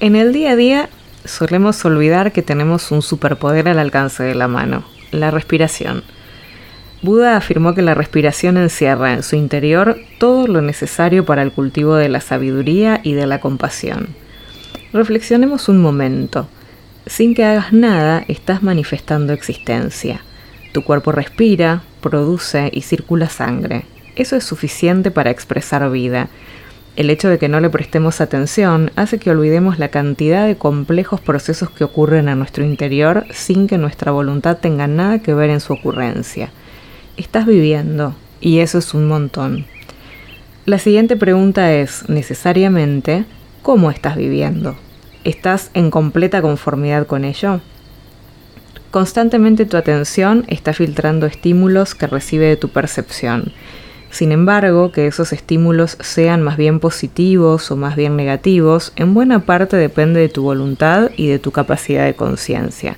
[0.00, 0.88] En el día a día
[1.26, 6.04] solemos olvidar que tenemos un superpoder al alcance de la mano, la respiración.
[7.02, 11.96] Buda afirmó que la respiración encierra en su interior todo lo necesario para el cultivo
[11.96, 14.08] de la sabiduría y de la compasión.
[14.94, 16.48] Reflexionemos un momento.
[17.04, 20.22] Sin que hagas nada, estás manifestando existencia.
[20.72, 23.84] Tu cuerpo respira, produce y circula sangre.
[24.16, 26.30] Eso es suficiente para expresar vida
[26.96, 31.20] el hecho de que no le prestemos atención hace que olvidemos la cantidad de complejos
[31.20, 35.60] procesos que ocurren a nuestro interior sin que nuestra voluntad tenga nada que ver en
[35.60, 36.50] su ocurrencia.
[37.16, 39.66] Estás viviendo, y eso es un montón.
[40.66, 43.24] La siguiente pregunta es, necesariamente,
[43.62, 44.76] ¿cómo estás viviendo?
[45.24, 47.60] ¿Estás en completa conformidad con ello?
[48.90, 53.52] Constantemente tu atención está filtrando estímulos que recibe de tu percepción
[54.10, 59.40] sin embargo, que esos estímulos sean más bien positivos o más bien negativos, en buena
[59.40, 62.96] parte depende de tu voluntad y de tu capacidad de conciencia.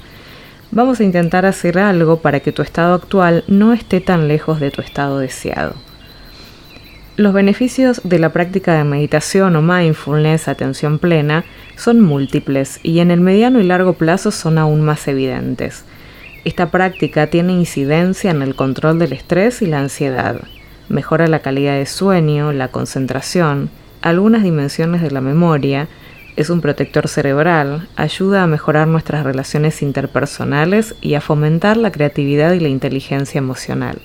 [0.71, 4.71] Vamos a intentar hacer algo para que tu estado actual no esté tan lejos de
[4.71, 5.75] tu estado deseado.
[7.17, 11.45] Los beneficios de la práctica de meditación o mindfulness, atención plena,
[11.77, 15.85] son múltiples y en el mediano y largo plazo son aún más evidentes.
[16.47, 20.41] Esta práctica tiene incidencia en el control del estrés y la ansiedad,
[20.89, 23.71] mejora la calidad de sueño, la concentración,
[24.03, 25.89] algunas dimensiones de la memoria,
[26.37, 32.53] es un protector cerebral, ayuda a mejorar nuestras relaciones interpersonales y a fomentar la creatividad
[32.53, 33.99] y la inteligencia emocional.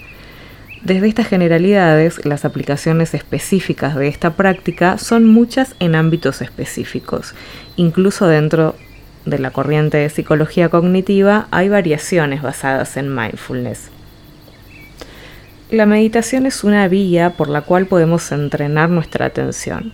[0.84, 7.34] Desde estas generalidades, las aplicaciones específicas de esta práctica son muchas en ámbitos específicos.
[7.78, 8.76] Incluso dentro
[9.26, 13.90] de la corriente de psicología cognitiva hay variaciones basadas en mindfulness.
[15.70, 19.92] La meditación es una vía por la cual podemos entrenar nuestra atención.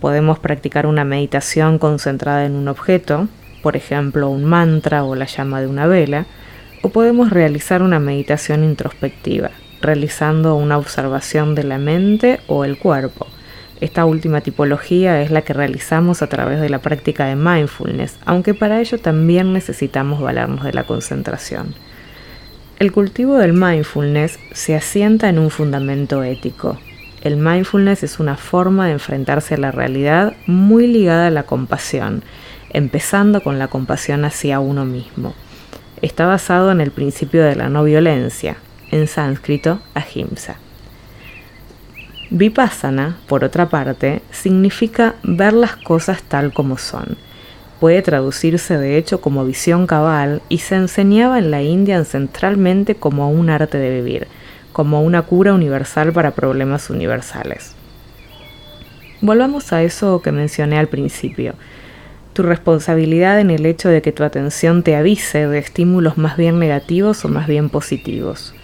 [0.00, 3.26] Podemos practicar una meditación concentrada en un objeto,
[3.60, 6.26] por ejemplo un mantra o la llama de una vela,
[6.82, 13.26] o podemos realizar una meditación introspectiva, realizando una observación de la mente o el cuerpo.
[13.80, 18.54] Esta última tipología es la que realizamos a través de la práctica de mindfulness, aunque
[18.54, 21.74] para ello también necesitamos valernos de la concentración.
[22.80, 26.76] El cultivo del mindfulness se asienta en un fundamento ético.
[27.22, 32.24] El mindfulness es una forma de enfrentarse a la realidad muy ligada a la compasión,
[32.70, 35.34] empezando con la compasión hacia uno mismo.
[36.02, 38.56] Está basado en el principio de la no violencia,
[38.90, 40.56] en sánscrito ahimsa.
[42.30, 47.16] Vipassana, por otra parte, significa ver las cosas tal como son
[47.80, 53.30] puede traducirse de hecho como visión cabal y se enseñaba en la India ancestralmente como
[53.30, 54.28] un arte de vivir,
[54.72, 57.74] como una cura universal para problemas universales.
[59.20, 61.54] Volvamos a eso que mencioné al principio,
[62.34, 66.58] tu responsabilidad en el hecho de que tu atención te avise de estímulos más bien
[66.58, 68.54] negativos o más bien positivos.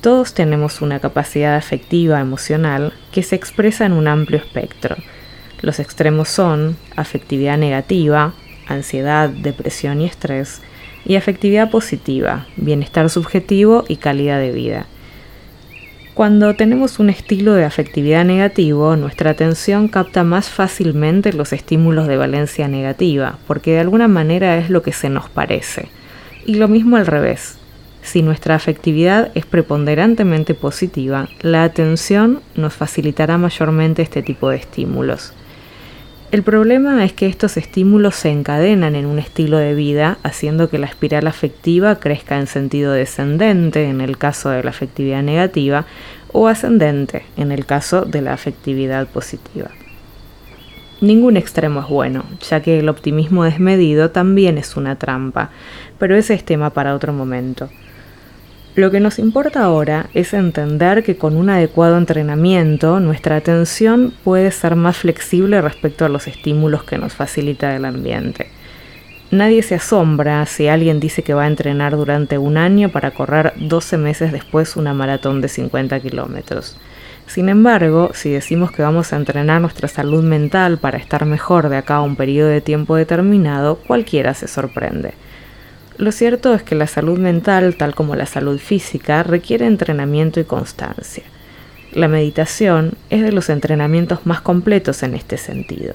[0.00, 4.96] Todos tenemos una capacidad afectiva, emocional, que se expresa en un amplio espectro,
[5.62, 8.34] los extremos son afectividad negativa,
[8.66, 10.60] ansiedad, depresión y estrés,
[11.04, 14.86] y afectividad positiva, bienestar subjetivo y calidad de vida.
[16.14, 22.18] Cuando tenemos un estilo de afectividad negativo, nuestra atención capta más fácilmente los estímulos de
[22.18, 25.88] valencia negativa, porque de alguna manera es lo que se nos parece.
[26.44, 27.56] Y lo mismo al revés.
[28.02, 35.32] Si nuestra afectividad es preponderantemente positiva, la atención nos facilitará mayormente este tipo de estímulos.
[36.32, 40.78] El problema es que estos estímulos se encadenan en un estilo de vida, haciendo que
[40.78, 45.84] la espiral afectiva crezca en sentido descendente en el caso de la afectividad negativa
[46.32, 49.72] o ascendente en el caso de la afectividad positiva.
[51.02, 55.50] Ningún extremo es bueno, ya que el optimismo desmedido también es una trampa,
[55.98, 57.68] pero ese es tema para otro momento.
[58.74, 64.50] Lo que nos importa ahora es entender que con un adecuado entrenamiento nuestra atención puede
[64.50, 68.46] ser más flexible respecto a los estímulos que nos facilita el ambiente.
[69.30, 73.52] Nadie se asombra si alguien dice que va a entrenar durante un año para correr
[73.56, 76.78] 12 meses después una maratón de 50 kilómetros.
[77.26, 81.76] Sin embargo, si decimos que vamos a entrenar nuestra salud mental para estar mejor de
[81.76, 85.12] acá a un periodo de tiempo determinado, cualquiera se sorprende.
[85.98, 90.44] Lo cierto es que la salud mental, tal como la salud física, requiere entrenamiento y
[90.44, 91.24] constancia.
[91.92, 95.94] La meditación es de los entrenamientos más completos en este sentido.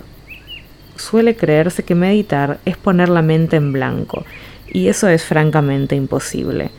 [0.96, 4.24] Suele creerse que meditar es poner la mente en blanco,
[4.72, 6.70] y eso es francamente imposible.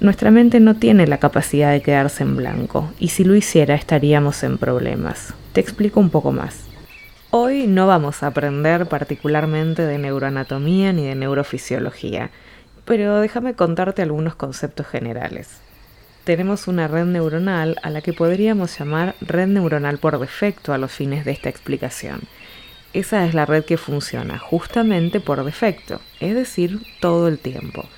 [0.00, 4.42] Nuestra mente no tiene la capacidad de quedarse en blanco, y si lo hiciera estaríamos
[4.42, 5.34] en problemas.
[5.52, 6.65] Te explico un poco más.
[7.32, 12.30] Hoy no vamos a aprender particularmente de neuroanatomía ni de neurofisiología,
[12.84, 15.58] pero déjame contarte algunos conceptos generales.
[16.22, 20.92] Tenemos una red neuronal a la que podríamos llamar red neuronal por defecto a los
[20.92, 22.20] fines de esta explicación.
[22.92, 27.88] Esa es la red que funciona justamente por defecto, es decir, todo el tiempo.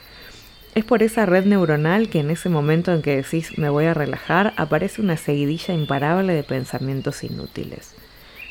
[0.75, 3.95] Es por esa red neuronal que en ese momento en que decís me voy a
[3.95, 7.95] relajar aparece una seguidilla imparable de pensamientos inútiles.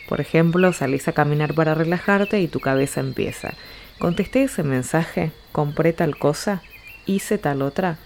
[0.08, 3.54] Por ejemplo, salís a caminar para relajarte y tu cabeza empieza.
[4.00, 6.62] Contesté ese mensaje, compré tal cosa,
[7.06, 7.98] hice tal otra.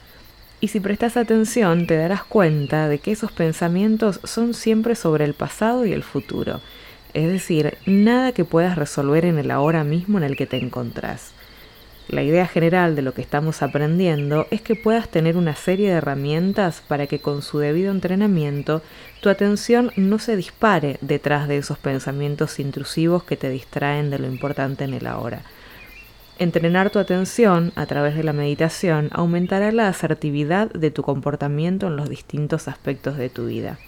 [0.59, 5.33] Y si prestas atención te darás cuenta de que esos pensamientos son siempre sobre el
[5.33, 6.61] pasado y el futuro.
[7.13, 11.33] Es decir, nada que puedas resolver en el ahora mismo en el que te encontrás.
[12.11, 15.95] La idea general de lo que estamos aprendiendo es que puedas tener una serie de
[15.95, 18.81] herramientas para que con su debido entrenamiento
[19.21, 24.27] tu atención no se dispare detrás de esos pensamientos intrusivos que te distraen de lo
[24.27, 25.43] importante en el ahora.
[26.37, 31.95] Entrenar tu atención a través de la meditación aumentará la asertividad de tu comportamiento en
[31.95, 33.79] los distintos aspectos de tu vida.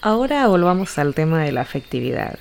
[0.00, 2.38] Ahora volvamos al tema de la afectividad.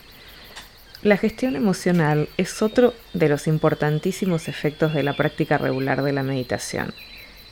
[1.02, 6.24] La gestión emocional es otro de los importantísimos efectos de la práctica regular de la
[6.24, 6.94] meditación.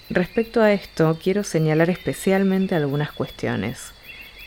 [0.09, 3.94] Respecto a esto, quiero señalar especialmente algunas cuestiones.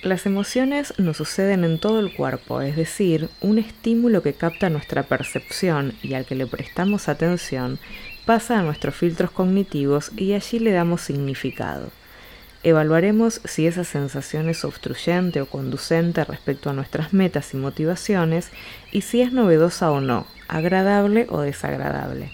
[0.03, 5.03] Las emociones nos suceden en todo el cuerpo, es decir, un estímulo que capta nuestra
[5.05, 7.79] percepción y al que le prestamos atención
[8.27, 11.91] pasa a nuestros filtros cognitivos y allí le damos significado.
[12.63, 18.51] Evaluaremos si esa sensación es obstruyente o conducente respecto a nuestras metas y motivaciones
[18.93, 22.31] y si es novedosa o no, agradable o desagradable.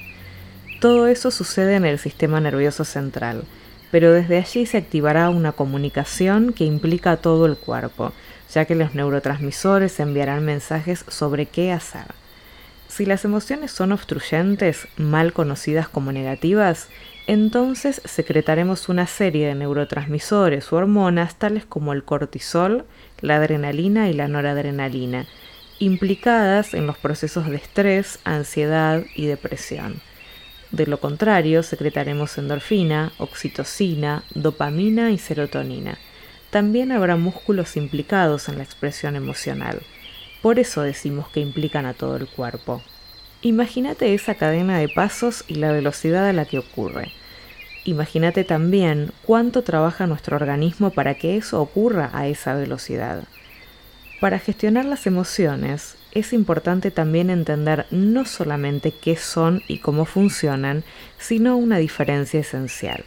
[0.80, 3.44] Todo eso sucede en el sistema nervioso central,
[3.92, 8.12] pero desde allí se activará una comunicación que implica a todo el cuerpo,
[8.52, 12.06] ya que los neurotransmisores enviarán mensajes sobre qué hacer.
[12.88, 16.88] Si las emociones son obstruyentes, mal conocidas como negativas,
[17.26, 22.84] entonces secretaremos una serie de neurotransmisores o hormonas tales como el cortisol,
[23.20, 25.26] la adrenalina y la noradrenalina,
[25.78, 30.00] implicadas en los procesos de estrés, ansiedad y depresión.
[30.70, 35.98] De lo contrario, secretaremos endorfina, oxitocina, dopamina y serotonina.
[36.50, 39.80] También habrá músculos implicados en la expresión emocional.
[40.42, 42.82] Por eso decimos que implican a todo el cuerpo.
[43.46, 47.12] Imagínate esa cadena de pasos y la velocidad a la que ocurre.
[47.84, 53.22] Imagínate también cuánto trabaja nuestro organismo para que eso ocurra a esa velocidad.
[54.20, 60.82] Para gestionar las emociones es importante también entender no solamente qué son y cómo funcionan,
[61.16, 63.04] sino una diferencia esencial.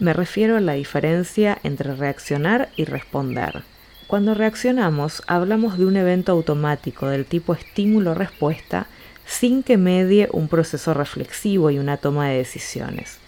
[0.00, 3.62] Me refiero a la diferencia entre reaccionar y responder.
[4.08, 8.88] Cuando reaccionamos hablamos de un evento automático del tipo estímulo-respuesta
[9.30, 13.18] sin que medie un proceso reflexivo y una toma de decisiones.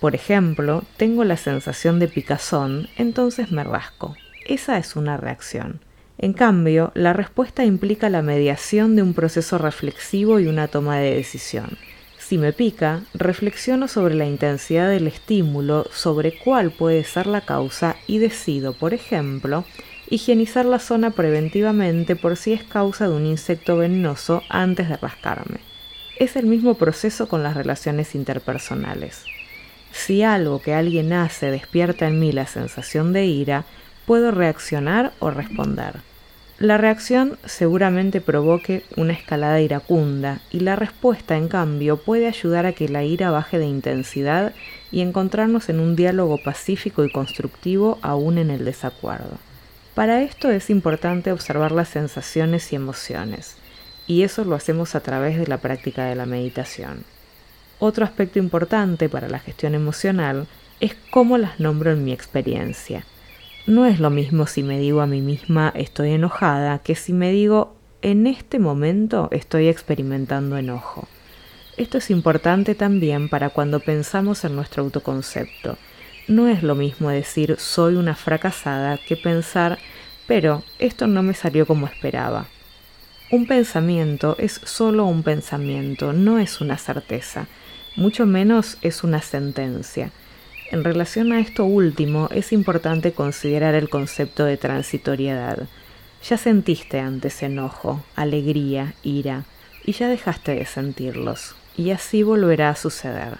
[0.00, 4.16] Por ejemplo, tengo la sensación de picazón, entonces me rasco.
[4.46, 5.80] Esa es una reacción.
[6.16, 11.14] En cambio, la respuesta implica la mediación de un proceso reflexivo y una toma de
[11.14, 11.76] decisión.
[12.18, 17.96] Si me pica, reflexiono sobre la intensidad del estímulo, sobre cuál puede ser la causa
[18.06, 19.66] y decido, por ejemplo,
[20.08, 25.58] higienizar la zona preventivamente por si es causa de un insecto venenoso antes de rascarme.
[26.18, 29.24] Es el mismo proceso con las relaciones interpersonales.
[29.92, 33.64] Si algo que alguien hace despierta en mí la sensación de ira,
[34.06, 36.00] puedo reaccionar o responder.
[36.58, 42.72] La reacción seguramente provoque una escalada iracunda y la respuesta, en cambio, puede ayudar a
[42.72, 44.54] que la ira baje de intensidad
[44.92, 49.38] y encontrarnos en un diálogo pacífico y constructivo aún en el desacuerdo.
[49.94, 53.56] Para esto es importante observar las sensaciones y emociones,
[54.08, 57.04] y eso lo hacemos a través de la práctica de la meditación.
[57.78, 60.48] Otro aspecto importante para la gestión emocional
[60.80, 63.04] es cómo las nombro en mi experiencia.
[63.66, 67.30] No es lo mismo si me digo a mí misma estoy enojada que si me
[67.30, 71.06] digo en este momento estoy experimentando enojo.
[71.76, 75.78] Esto es importante también para cuando pensamos en nuestro autoconcepto
[76.26, 79.78] no es lo mismo decir soy una fracasada que pensar,
[80.26, 82.46] pero esto no me salió como esperaba.
[83.30, 87.46] Un pensamiento es solo un pensamiento, no es una certeza,
[87.96, 90.10] mucho menos es una sentencia.
[90.70, 95.68] En relación a esto último, es importante considerar el concepto de transitoriedad.
[96.28, 99.44] Ya sentiste antes enojo, alegría, ira,
[99.84, 103.36] y ya dejaste de sentirlos, y así volverá a suceder.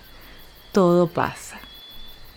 [0.72, 1.63] Todo pasa.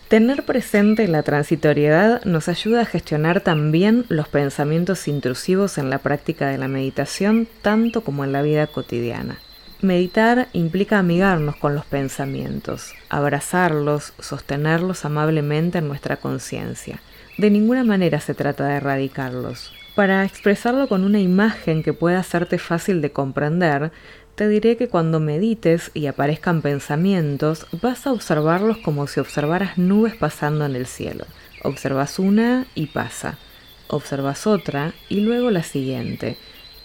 [0.07, 6.47] Tener presente la transitoriedad nos ayuda a gestionar también los pensamientos intrusivos en la práctica
[6.47, 9.37] de la meditación, tanto como en la vida cotidiana.
[9.81, 17.01] Meditar implica amigarnos con los pensamientos, abrazarlos, sostenerlos amablemente en nuestra conciencia.
[17.37, 19.73] De ninguna manera se trata de erradicarlos.
[19.93, 23.91] Para expresarlo con una imagen que pueda hacerte fácil de comprender,
[24.37, 30.15] te diré que cuando medites y aparezcan pensamientos, vas a observarlos como si observaras nubes
[30.15, 31.25] pasando en el cielo.
[31.63, 33.39] Observas una y pasa.
[33.87, 36.37] Observas otra y luego la siguiente.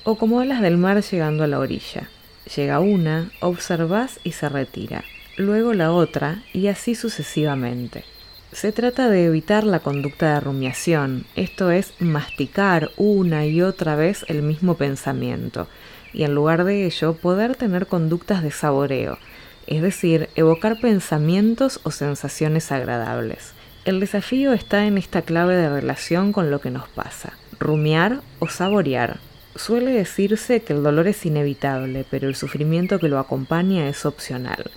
[0.02, 2.08] O como olas del mar llegando a la orilla.
[2.56, 5.04] Llega una, observas y se retira.
[5.36, 8.04] Luego la otra y así sucesivamente.
[8.52, 14.24] Se trata de evitar la conducta de rumiación, esto es masticar una y otra vez
[14.28, 15.68] el mismo pensamiento,
[16.12, 19.18] y en lugar de ello poder tener conductas de saboreo,
[19.66, 23.52] es decir, evocar pensamientos o sensaciones agradables.
[23.84, 28.48] El desafío está en esta clave de relación con lo que nos pasa, rumiar o
[28.48, 29.18] saborear.
[29.56, 34.70] Suele decirse que el dolor es inevitable, pero el sufrimiento que lo acompaña es opcional.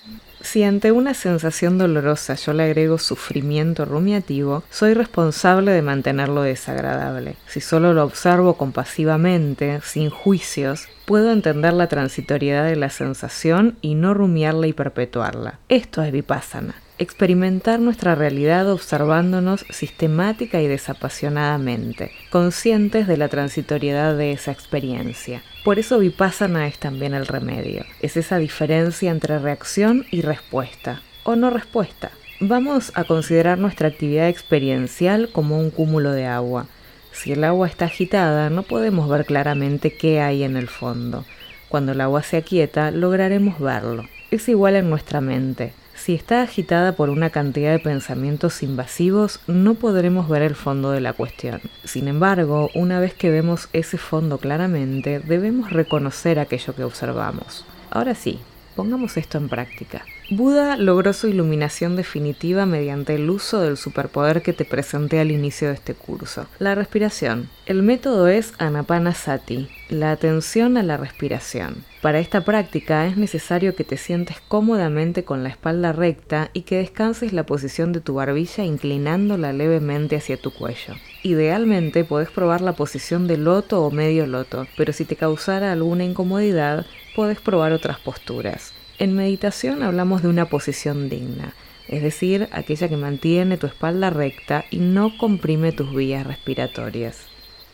[0.46, 7.34] Si ante una sensación dolorosa yo le agrego sufrimiento rumiativo, soy responsable de mantenerlo desagradable.
[7.48, 13.96] Si solo lo observo compasivamente, sin juicios, puedo entender la transitoriedad de la sensación y
[13.96, 15.58] no rumiarla y perpetuarla.
[15.68, 24.32] Esto es vipassana experimentar nuestra realidad observándonos sistemática y desapasionadamente, conscientes de la transitoriedad de
[24.32, 25.42] esa experiencia.
[25.64, 31.36] Por eso Vipassana es también el remedio, es esa diferencia entre reacción y respuesta, o
[31.36, 32.10] no respuesta.
[32.40, 36.66] Vamos a considerar nuestra actividad experiencial como un cúmulo de agua.
[37.12, 41.24] Si el agua está agitada, no podemos ver claramente qué hay en el fondo.
[41.68, 44.04] Cuando el agua se aquieta, lograremos verlo.
[44.30, 45.72] Es igual en nuestra mente.
[46.06, 51.00] Si está agitada por una cantidad de pensamientos invasivos, no podremos ver el fondo de
[51.00, 51.60] la cuestión.
[51.82, 57.64] Sin embargo, una vez que vemos ese fondo claramente, debemos reconocer aquello que observamos.
[57.90, 58.38] Ahora sí,
[58.76, 60.04] pongamos esto en práctica.
[60.30, 65.68] Buda logró su iluminación definitiva mediante el uso del superpoder que te presenté al inicio
[65.68, 67.48] de este curso, la respiración.
[67.64, 71.84] El método es Anapanasati, la atención a la respiración.
[72.02, 76.76] Para esta práctica es necesario que te sientes cómodamente con la espalda recta y que
[76.76, 80.94] descanses la posición de tu barbilla inclinándola levemente hacia tu cuello.
[81.22, 86.04] Idealmente puedes probar la posición de loto o medio loto, pero si te causara alguna
[86.04, 86.86] incomodidad,
[87.16, 88.74] puedes probar otras posturas.
[88.98, 91.54] En meditación hablamos de una posición digna,
[91.88, 97.22] es decir, aquella que mantiene tu espalda recta y no comprime tus vías respiratorias.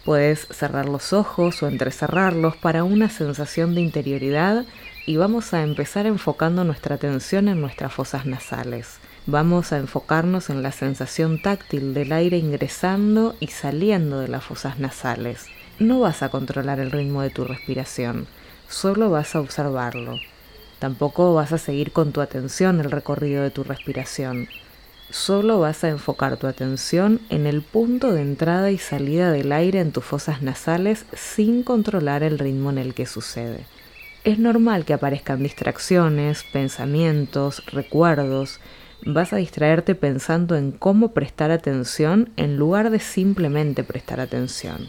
[0.05, 4.65] Puedes cerrar los ojos o entrecerrarlos para una sensación de interioridad
[5.07, 8.99] y vamos a empezar enfocando nuestra atención en nuestras fosas nasales.
[9.27, 14.79] Vamos a enfocarnos en la sensación táctil del aire ingresando y saliendo de las fosas
[14.79, 15.47] nasales.
[15.81, 18.29] No vas a controlar el ritmo de tu respiración,
[18.73, 20.19] solo vas a observarlo.
[20.79, 24.49] Tampoco vas a seguir con tu atención el recorrido de tu respiración.
[25.11, 29.81] Solo vas a enfocar tu atención en el punto de entrada y salida del aire
[29.81, 33.67] en tus fosas nasales sin controlar el ritmo en el que sucede.
[34.25, 38.59] Es normal que aparezcan distracciones, pensamientos, recuerdos.
[39.05, 44.89] Vas a distraerte pensando en cómo prestar atención en lugar de simplemente prestar atención.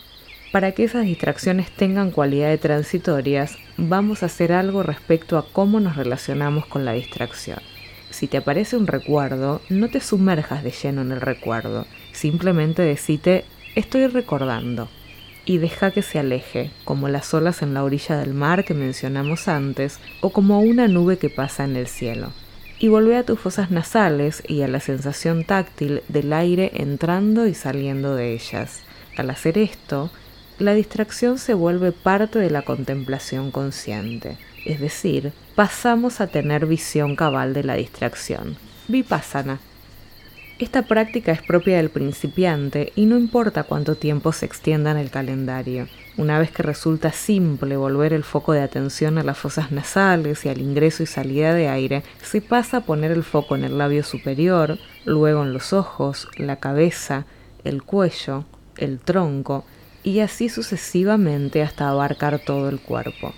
[0.53, 5.95] Para que esas distracciones tengan cualidades transitorias, vamos a hacer algo respecto a cómo nos
[5.95, 7.57] relacionamos con la distracción.
[8.11, 13.45] Si te aparece un recuerdo, no te sumerjas de lleno en el recuerdo, simplemente decite
[13.73, 14.89] estoy recordando
[15.43, 19.47] y deja que se aleje, como las olas en la orilla del mar que mencionamos
[19.47, 22.31] antes, o como una nube que pasa en el cielo.
[22.77, 27.55] Y volvé a tus fosas nasales y a la sensación táctil del aire entrando y
[27.55, 28.83] saliendo de ellas.
[29.17, 30.11] Al hacer esto,
[30.59, 37.15] la distracción se vuelve parte de la contemplación consciente, es decir, pasamos a tener visión
[37.15, 38.55] cabal de la distracción.
[38.87, 39.59] Vipassana.
[40.59, 45.09] Esta práctica es propia del principiante y no importa cuánto tiempo se extienda en el
[45.09, 45.87] calendario.
[46.15, 50.49] Una vez que resulta simple volver el foco de atención a las fosas nasales y
[50.49, 54.03] al ingreso y salida de aire, se pasa a poner el foco en el labio
[54.03, 57.25] superior, luego en los ojos, la cabeza,
[57.63, 58.45] el cuello,
[58.77, 59.65] el tronco,
[60.03, 63.33] y así sucesivamente hasta abarcar todo el cuerpo.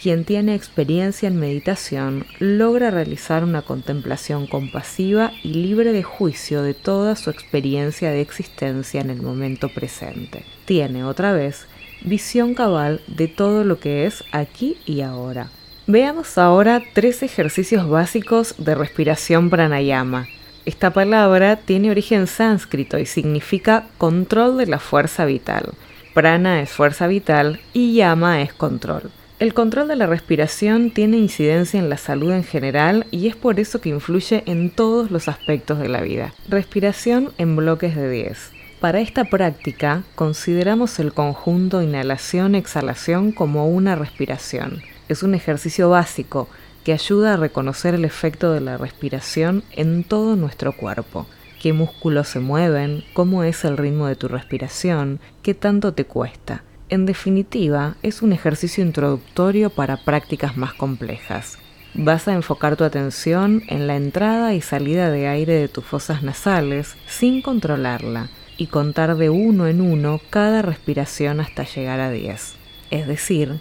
[0.00, 6.72] Quien tiene experiencia en meditación logra realizar una contemplación compasiva y libre de juicio de
[6.72, 10.44] toda su experiencia de existencia en el momento presente.
[10.64, 11.66] Tiene otra vez
[12.02, 15.50] visión cabal de todo lo que es aquí y ahora.
[15.86, 20.28] Veamos ahora tres ejercicios básicos de respiración pranayama
[20.64, 25.72] Esta palabra tiene origen sánscrito y significa control de la fuerza vital.
[26.14, 29.10] Prana es fuerza vital y yama es control.
[29.38, 33.60] El control de la respiración tiene incidencia en la salud en general y es por
[33.60, 36.34] eso que influye en todos los aspectos de la vida.
[36.48, 38.50] Respiración en bloques de 10.
[38.80, 44.82] Para esta práctica consideramos el conjunto inhalación-exhalación como una respiración.
[45.08, 46.48] Es un ejercicio básico
[46.84, 51.26] que ayuda a reconocer el efecto de la respiración en todo nuestro cuerpo.
[51.60, 56.64] Qué músculos se mueven, cómo es el ritmo de tu respiración, qué tanto te cuesta.
[56.88, 61.58] En definitiva, es un ejercicio introductorio para prácticas más complejas.
[61.92, 66.22] Vas a enfocar tu atención en la entrada y salida de aire de tus fosas
[66.22, 72.54] nasales sin controlarla y contar de uno en uno cada respiración hasta llegar a 10.
[72.90, 73.60] Es decir,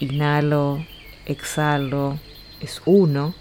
[0.00, 0.84] inhalo,
[1.26, 2.18] exhalo,
[2.60, 3.34] es 1,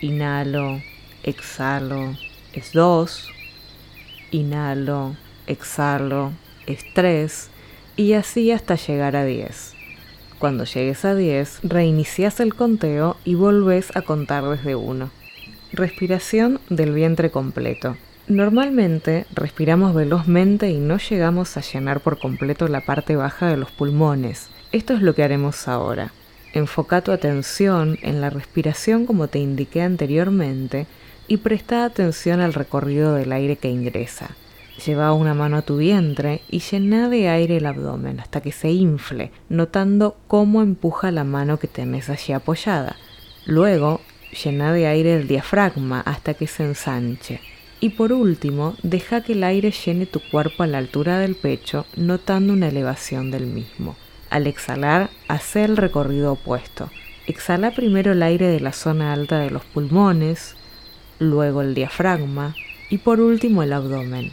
[0.00, 0.80] inhalo,
[1.22, 2.16] exhalo,
[2.60, 3.30] es 2,
[4.30, 6.32] inhalo, exhalo,
[6.66, 7.50] es 3,
[7.96, 9.74] y así hasta llegar a 10.
[10.38, 15.10] Cuando llegues a 10, reinicias el conteo y volvés a contar desde 1.
[15.72, 17.96] Respiración del vientre completo.
[18.26, 23.70] Normalmente respiramos velozmente y no llegamos a llenar por completo la parte baja de los
[23.70, 24.48] pulmones.
[24.72, 26.12] Esto es lo que haremos ahora.
[26.52, 30.86] Enfoca tu atención en la respiración como te indiqué anteriormente
[31.28, 34.30] y presta atención al recorrido del aire que ingresa.
[34.84, 38.70] Lleva una mano a tu vientre y llena de aire el abdomen hasta que se
[38.72, 42.96] infle, notando cómo empuja la mano que tenés allí apoyada.
[43.46, 44.00] Luego,
[44.44, 47.40] llena de aire el diafragma hasta que se ensanche.
[47.80, 51.86] Y por último, deja que el aire llene tu cuerpo a la altura del pecho,
[51.96, 53.96] notando una elevación del mismo.
[54.30, 56.90] Al exhalar, hace el recorrido opuesto.
[57.26, 60.56] Exhala primero el aire de la zona alta de los pulmones,
[61.18, 62.54] luego el diafragma
[62.90, 64.32] y por último el abdomen.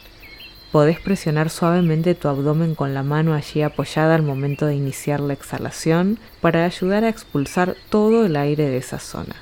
[0.71, 5.33] Podés presionar suavemente tu abdomen con la mano allí apoyada al momento de iniciar la
[5.33, 9.35] exhalación para ayudar a expulsar todo el aire de esa zona.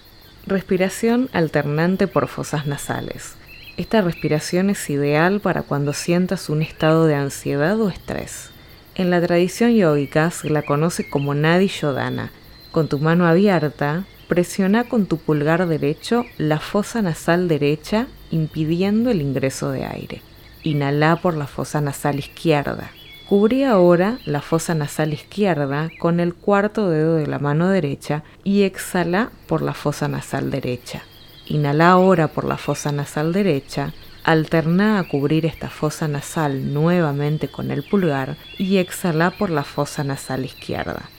[0.48, 3.36] Respiración alternante por fosas nasales.
[3.78, 8.50] Esta respiración es ideal para cuando sientas un estado de ansiedad o estrés.
[8.96, 12.32] En la tradición yógica se la conoce como Nadi Yodhana.
[12.72, 19.22] Con tu mano abierta, presiona con tu pulgar derecho la fosa nasal derecha impidiendo el
[19.22, 20.22] ingreso de aire.
[20.64, 22.92] Inhala por la fosa nasal izquierda.
[23.28, 28.62] Cubrí ahora la fosa nasal izquierda con el cuarto dedo de la mano derecha y
[28.62, 31.02] exhala por la fosa nasal derecha.
[31.48, 37.72] Inhala ahora por la fosa nasal derecha, alterna a cubrir esta fosa nasal nuevamente con
[37.72, 41.10] el pulgar y exhala por la fosa nasal izquierda.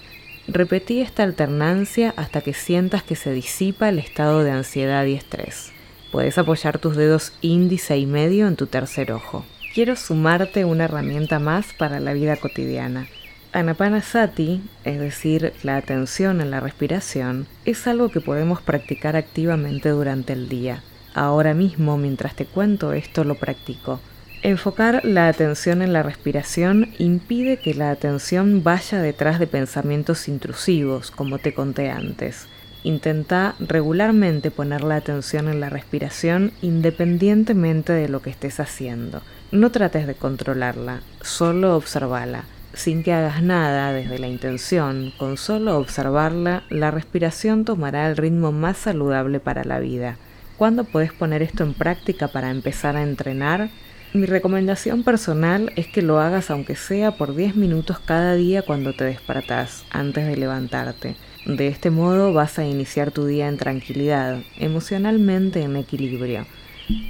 [0.53, 5.71] Repetí esta alternancia hasta que sientas que se disipa el estado de ansiedad y estrés.
[6.11, 9.45] Puedes apoyar tus dedos índice y medio en tu tercer ojo.
[9.75, 13.07] Quiero sumarte una herramienta más para la vida cotidiana.
[13.53, 20.33] Anapanasati, es decir, la atención en la respiración, es algo que podemos practicar activamente durante
[20.33, 20.83] el día.
[21.15, 24.01] Ahora mismo, mientras te cuento esto, lo practico.
[24.43, 31.11] Enfocar la atención en la respiración impide que la atención vaya detrás de pensamientos intrusivos,
[31.11, 32.47] como te conté antes.
[32.83, 39.21] Intenta regularmente poner la atención en la respiración independientemente de lo que estés haciendo.
[39.53, 42.45] No trates de controlarla, solo observala.
[42.73, 48.53] Sin que hagas nada desde la intención, con solo observarla, la respiración tomará el ritmo
[48.53, 50.17] más saludable para la vida.
[50.57, 53.69] ¿Cuándo puedes poner esto en práctica para empezar a entrenar?
[54.13, 58.93] Mi recomendación personal es que lo hagas aunque sea por 10 minutos cada día cuando
[58.93, 61.15] te despertás, antes de levantarte.
[61.47, 66.45] De este modo vas a iniciar tu día en tranquilidad, emocionalmente en equilibrio.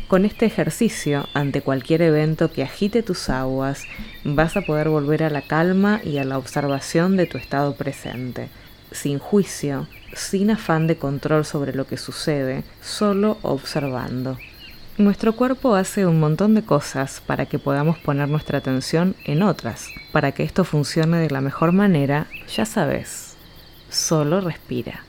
[0.09, 3.85] Con este ejercicio, ante cualquier evento que agite tus aguas,
[4.23, 8.51] vas a poder volver a la calma y a la observación de tu estado presente,
[8.93, 14.37] sin juicio, sin afán de control sobre lo que sucede, solo observando.
[15.01, 19.89] Nuestro cuerpo hace un montón de cosas para que podamos poner nuestra atención en otras.
[20.13, 23.35] Para que esto funcione de la mejor manera, ya sabes,
[23.89, 25.05] solo respira.